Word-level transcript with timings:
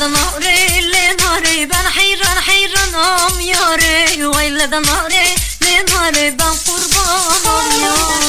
ده 0.00 0.06
نهري 0.06 0.80
لنهري 0.80 1.66
بان 1.66 1.88
حيران 1.88 2.40
حيران 2.40 2.94
ام 2.94 3.40
ياري. 3.40 4.24
ويل 4.24 4.70
ده 4.70 4.78
نهري 4.78 5.34
لنهري 5.60 6.30
بان 6.30 6.54
قربان 6.66 7.46
ام 7.46 7.80
ياري. 7.80 8.25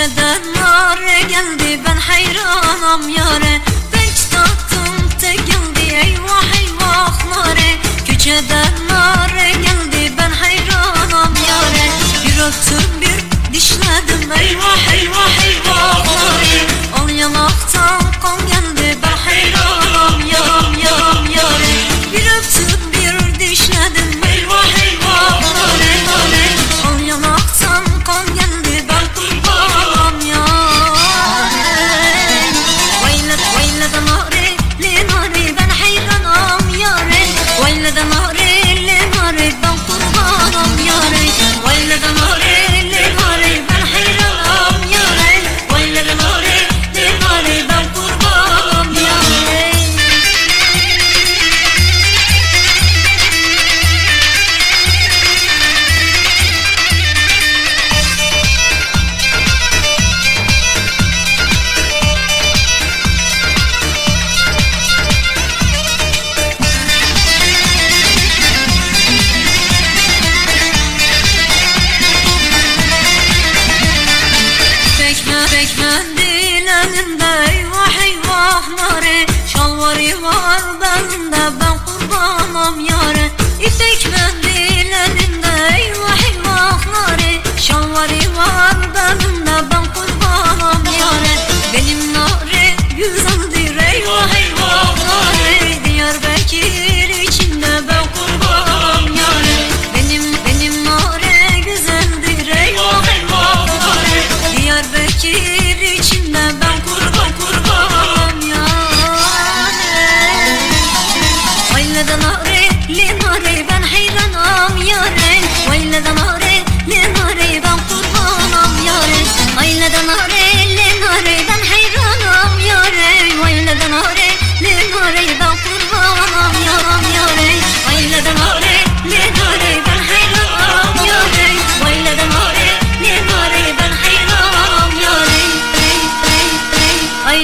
Geceden 0.00 0.42
yar 0.60 0.98
geldi 1.28 1.80
ben 1.86 1.96
hayranam 1.96 3.08
yare. 3.08 3.49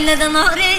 Ile 0.06 0.14
do 0.16 0.28
nory 0.28 0.75